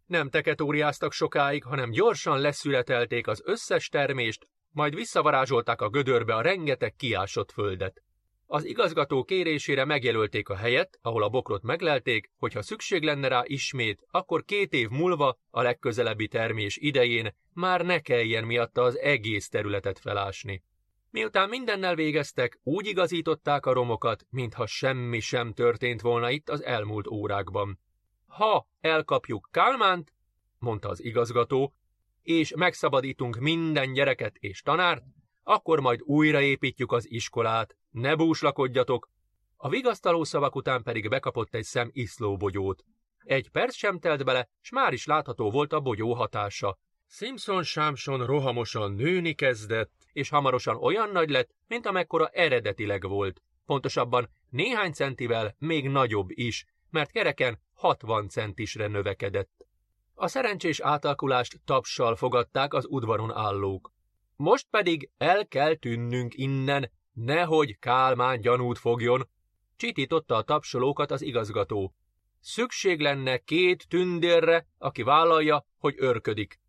Nem 0.07 0.29
teketóriáztak 0.29 1.13
sokáig, 1.13 1.65
hanem 1.65 1.91
gyorsan 1.91 2.41
leszületelték 2.41 3.27
az 3.27 3.43
összes 3.45 3.89
termést, 3.89 4.47
majd 4.71 4.95
visszavarázsolták 4.95 5.81
a 5.81 5.89
gödörbe 5.89 6.35
a 6.35 6.41
rengeteg 6.41 6.95
kiásott 6.95 7.53
földet. 7.53 8.03
Az 8.47 8.65
igazgató 8.65 9.25
kérésére 9.25 9.85
megjelölték 9.85 10.49
a 10.49 10.57
helyet, 10.57 10.99
ahol 11.03 11.23
a 11.23 11.29
bokrot 11.29 11.63
meglelték, 11.63 12.31
hogy 12.37 12.53
ha 12.53 12.63
szükség 12.63 13.03
lenne 13.03 13.29
rá 13.29 13.43
ismét, 13.45 14.05
akkor 14.11 14.45
két 14.45 14.73
év 14.73 14.89
múlva, 14.89 15.39
a 15.51 15.63
legközelebbi 15.63 16.29
termés 16.29 16.77
idején 16.77 17.35
már 17.61 17.85
ne 17.85 18.01
kelljen 18.01 18.45
miatta 18.45 18.83
az 18.83 18.99
egész 18.99 19.49
területet 19.49 19.99
felásni. 19.99 20.63
Miután 21.11 21.49
mindennel 21.49 21.95
végeztek, 21.95 22.61
úgy 22.63 22.87
igazították 22.87 23.67
a 23.67 23.73
romokat, 23.73 24.27
mintha 24.31 24.67
semmi 24.67 25.21
sem 25.21 25.53
történt 25.53 26.01
volna 26.01 26.31
itt 26.31 26.49
az 26.49 26.65
elmúlt 26.65 27.07
órákban. 27.07 27.79
Ha 28.27 28.69
elkapjuk 28.81 29.49
Kálmánt, 29.51 30.15
mondta 30.59 30.89
az 30.89 31.05
igazgató, 31.05 31.75
és 32.23 32.55
megszabadítunk 32.57 33.39
minden 33.39 33.93
gyereket 33.93 34.37
és 34.37 34.63
tanárt, 34.63 35.05
akkor 35.43 35.81
majd 35.81 36.01
újraépítjük 36.03 36.93
az 36.93 37.11
iskolát, 37.11 37.77
ne 37.91 38.17
búslakodjatok. 38.17 39.09
A 39.57 39.69
vigasztaló 39.69 40.25
szavak 40.25 40.57
után 40.57 40.83
pedig 40.83 41.09
bekapott 41.09 41.55
egy 41.55 41.65
szem 41.65 41.91
iszlóbogyót. 41.93 42.85
Egy 43.19 43.51
perc 43.51 43.75
sem 43.75 43.99
telt 43.99 44.25
bele, 44.25 44.49
s 44.61 44.71
már 44.71 44.93
is 44.93 45.07
látható 45.07 45.51
volt 45.51 45.73
a 45.73 45.81
bogyó 45.81 46.15
hatása. 46.15 46.79
Simpson 47.13 47.63
Sámson 47.63 48.27
rohamosan 48.27 48.93
nőni 48.93 49.35
kezdett, 49.35 49.93
és 50.13 50.29
hamarosan 50.29 50.77
olyan 50.77 51.11
nagy 51.11 51.31
lett, 51.31 51.51
mint 51.67 51.87
amekkora 51.87 52.29
eredetileg 52.29 53.09
volt. 53.09 53.43
Pontosabban 53.67 54.29
néhány 54.49 54.93
centivel 54.93 55.55
még 55.59 55.89
nagyobb 55.89 56.29
is, 56.31 56.65
mert 56.91 57.11
kereken 57.11 57.61
60 57.75 58.29
centisre 58.29 58.87
növekedett. 58.87 59.67
A 60.15 60.29
szerencsés 60.29 60.81
átalakulást 60.81 61.61
tapsal 61.65 62.17
fogadták 62.17 62.75
az 62.75 62.87
udvaron 62.89 63.33
állók. 63.33 63.93
Most 64.37 64.67
pedig 64.71 65.11
el 65.19 65.47
kell 65.47 65.75
tűnnünk 65.75 66.35
innen, 66.37 66.91
nehogy 67.13 67.79
Kálmán 67.79 68.41
gyanút 68.41 68.79
fogjon, 68.79 69.29
csitította 69.77 70.37
a 70.37 70.43
tapsolókat 70.43 71.11
az 71.11 71.23
igazgató. 71.23 71.95
Szükség 72.41 73.01
lenne 73.01 73.39
két 73.39 73.89
tündérre, 73.89 74.67
aki 74.79 75.03
vállalja, 75.03 75.67
hogy 75.79 75.95
örködik. 75.99 76.61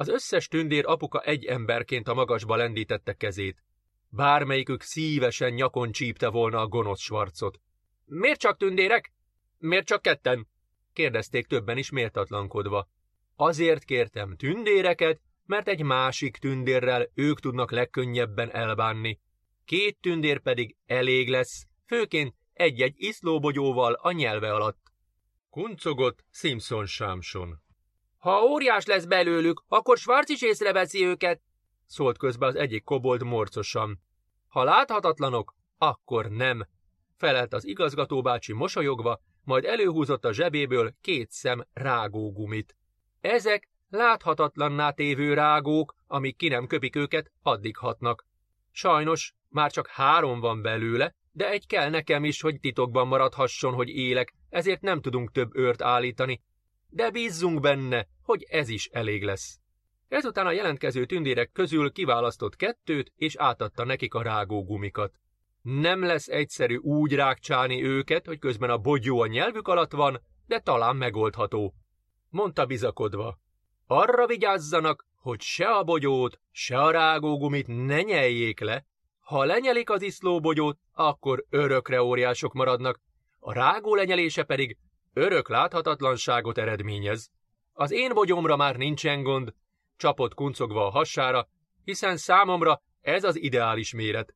Az 0.00 0.08
összes 0.08 0.48
tündér 0.48 0.86
apuka 0.86 1.20
egy 1.20 1.44
emberként 1.44 2.08
a 2.08 2.14
magasba 2.14 2.56
lendítette 2.56 3.12
kezét. 3.12 3.62
Bármelyikük 4.08 4.82
szívesen 4.82 5.52
nyakon 5.52 5.92
csípte 5.92 6.28
volna 6.28 6.60
a 6.60 6.66
gonosz 6.66 7.00
svarcot. 7.00 7.60
Miért 8.04 8.40
csak 8.40 8.56
tündérek? 8.56 9.12
Miért 9.58 9.86
csak 9.86 10.02
ketten? 10.02 10.48
kérdezték 10.92 11.46
többen 11.46 11.78
is 11.78 11.90
méltatlankodva. 11.90 12.88
Azért 13.36 13.84
kértem 13.84 14.36
tündéreket, 14.36 15.20
mert 15.46 15.68
egy 15.68 15.82
másik 15.82 16.36
tündérrel 16.36 17.10
ők 17.14 17.40
tudnak 17.40 17.70
legkönnyebben 17.70 18.50
elbánni. 18.50 19.20
Két 19.64 19.98
tündér 20.00 20.40
pedig 20.40 20.76
elég 20.86 21.28
lesz, 21.28 21.66
főként 21.86 22.34
egy-egy 22.52 22.94
iszlóbogyóval 22.96 23.92
a 23.92 24.12
nyelve 24.12 24.52
alatt. 24.52 24.92
Kuncogott 25.50 26.24
Simpson 26.30 26.86
Sámson. 26.86 27.66
Ha 28.18 28.42
óriás 28.42 28.84
lesz 28.84 29.04
belőlük, 29.04 29.62
akkor 29.68 29.98
Schwarz 29.98 30.30
is 30.30 30.42
észreveszi 30.42 31.04
őket, 31.04 31.42
szólt 31.86 32.18
közbe 32.18 32.46
az 32.46 32.54
egyik 32.54 32.84
kobold 32.84 33.22
morcosan. 33.22 34.00
Ha 34.48 34.64
láthatatlanok, 34.64 35.54
akkor 35.78 36.28
nem, 36.28 36.66
felelt 37.16 37.52
az 37.52 37.64
igazgató 37.64 38.22
bácsi 38.22 38.52
mosolyogva, 38.52 39.20
majd 39.44 39.64
előhúzott 39.64 40.24
a 40.24 40.32
zsebéből 40.32 40.94
két 41.00 41.30
szem 41.30 41.64
rágógumit. 41.72 42.76
Ezek 43.20 43.68
láthatatlanná 43.88 44.90
tévő 44.90 45.34
rágók, 45.34 45.94
amíg 46.06 46.36
ki 46.36 46.48
nem 46.48 46.66
köpik 46.66 46.96
őket, 46.96 47.30
addig 47.42 47.76
hatnak. 47.76 48.26
Sajnos 48.70 49.34
már 49.48 49.70
csak 49.70 49.86
három 49.86 50.40
van 50.40 50.62
belőle, 50.62 51.14
de 51.32 51.50
egy 51.50 51.66
kell 51.66 51.90
nekem 51.90 52.24
is, 52.24 52.40
hogy 52.40 52.60
titokban 52.60 53.06
maradhasson, 53.06 53.74
hogy 53.74 53.88
élek, 53.88 54.34
ezért 54.48 54.80
nem 54.80 55.00
tudunk 55.00 55.32
több 55.32 55.56
őrt 55.56 55.82
állítani. 55.82 56.42
De 56.88 57.10
bízzunk 57.10 57.60
benne, 57.60 58.06
hogy 58.22 58.46
ez 58.48 58.68
is 58.68 58.86
elég 58.86 59.24
lesz. 59.24 59.58
Ezután 60.08 60.46
a 60.46 60.52
jelentkező 60.52 61.06
tündérek 61.06 61.52
közül 61.52 61.92
kiválasztott 61.92 62.56
kettőt, 62.56 63.12
és 63.16 63.36
átadta 63.36 63.84
nekik 63.84 64.14
a 64.14 64.22
rágógumikat. 64.22 65.14
Nem 65.62 66.02
lesz 66.02 66.28
egyszerű 66.28 66.76
úgy 66.76 67.14
rákcsálni 67.14 67.84
őket, 67.84 68.26
hogy 68.26 68.38
közben 68.38 68.70
a 68.70 68.78
bogyó 68.78 69.20
a 69.20 69.26
nyelvük 69.26 69.68
alatt 69.68 69.92
van, 69.92 70.20
de 70.46 70.58
talán 70.58 70.96
megoldható. 70.96 71.74
Mondta 72.28 72.66
bizakodva. 72.66 73.38
Arra 73.86 74.26
vigyázzanak, 74.26 75.06
hogy 75.14 75.40
se 75.40 75.66
a 75.66 75.84
bogyót, 75.84 76.38
se 76.50 76.80
a 76.80 76.90
rágógumit 76.90 77.66
ne 77.66 78.02
nyeljék 78.02 78.60
le. 78.60 78.86
Ha 79.20 79.44
lenyelik 79.44 79.90
az 79.90 80.02
iszlóbogyót, 80.02 80.78
akkor 80.92 81.44
örökre 81.50 82.02
óriások 82.02 82.52
maradnak, 82.52 83.00
a 83.38 83.52
rágó 83.52 83.94
lenyelése 83.94 84.42
pedig 84.42 84.76
örök 85.18 85.48
láthatatlanságot 85.48 86.58
eredményez. 86.58 87.30
Az 87.72 87.90
én 87.90 88.14
bogyomra 88.14 88.56
már 88.56 88.76
nincsen 88.76 89.22
gond, 89.22 89.54
csapott 89.96 90.34
kuncogva 90.34 90.86
a 90.86 90.90
hassára, 90.90 91.48
hiszen 91.84 92.16
számomra 92.16 92.82
ez 93.00 93.24
az 93.24 93.36
ideális 93.36 93.94
méret. 93.94 94.34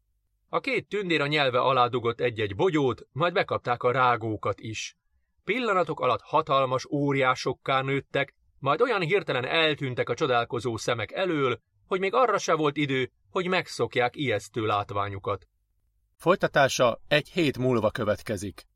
A 0.49 0.61
két 0.61 0.88
tündér 0.88 1.21
a 1.21 1.27
nyelve 1.27 1.61
alá 1.61 1.87
dugott 1.87 2.21
egy-egy 2.21 2.57
bogyót, 2.57 3.03
majd 3.12 3.33
bekapták 3.33 3.83
a 3.83 3.90
rágókat 3.90 4.61
is. 4.61 4.97
Pillanatok 5.45 6.01
alatt 6.01 6.23
hatalmas 6.23 6.87
óriásokká 6.90 7.81
nőttek, 7.81 8.35
majd 8.59 8.81
olyan 8.81 9.01
hirtelen 9.01 9.45
eltűntek 9.45 10.09
a 10.09 10.14
csodálkozó 10.14 10.77
szemek 10.77 11.12
elől, 11.12 11.61
hogy 11.87 12.01
még 12.01 12.14
arra 12.14 12.38
se 12.38 12.55
volt 12.55 12.77
idő, 12.77 13.11
hogy 13.31 13.49
megszokják 13.49 14.16
ijesztő 14.16 14.66
látványukat. 14.66 15.47
Folytatása 16.16 17.01
egy 17.09 17.29
hét 17.29 17.59
múlva 17.59 17.90
következik. 17.90 18.66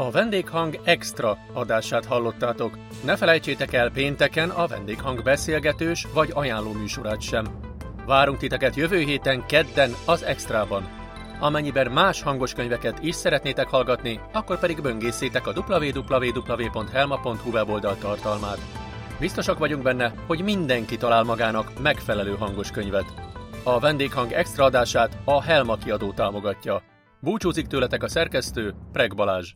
A 0.00 0.10
vendéghang 0.10 0.80
extra 0.84 1.38
adását 1.52 2.04
hallottátok. 2.04 2.78
Ne 3.04 3.16
felejtsétek 3.16 3.72
el 3.72 3.90
pénteken 3.90 4.50
a 4.50 4.66
vendéghang 4.66 5.22
beszélgetős 5.22 6.06
vagy 6.14 6.30
ajánló 6.34 6.72
műsorát 6.72 7.20
sem. 7.20 7.44
Várunk 8.06 8.38
titeket 8.38 8.76
jövő 8.76 8.98
héten 8.98 9.46
kedden 9.46 9.90
az 10.06 10.22
extrában. 10.22 10.88
Amennyiben 11.40 11.90
más 11.90 12.22
hangos 12.22 12.52
könyveket 12.52 12.98
is 13.02 13.14
szeretnétek 13.14 13.68
hallgatni, 13.68 14.20
akkor 14.32 14.58
pedig 14.58 14.82
böngészétek 14.82 15.46
a 15.46 15.52
www.helma.hu 15.68 17.50
weboldal 17.50 17.96
tartalmát. 17.96 18.58
Biztosak 19.18 19.58
vagyunk 19.58 19.82
benne, 19.82 20.12
hogy 20.26 20.42
mindenki 20.42 20.96
talál 20.96 21.22
magának 21.22 21.80
megfelelő 21.82 22.36
hangos 22.38 22.70
könyvet. 22.70 23.12
A 23.62 23.78
vendéghang 23.78 24.32
extra 24.32 24.64
adását 24.64 25.18
a 25.24 25.42
Helma 25.42 25.76
kiadó 25.76 26.12
támogatja. 26.12 26.82
Búcsúzik 27.22 27.66
tőletek 27.66 28.02
a 28.02 28.08
szerkesztő, 28.08 28.74
Preg 28.92 29.14
Balázs. 29.14 29.54